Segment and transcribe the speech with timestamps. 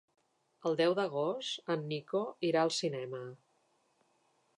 [0.69, 3.21] El deu d'agost en Nico irà al cinema.